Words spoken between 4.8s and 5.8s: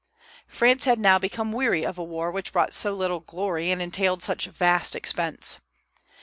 expense.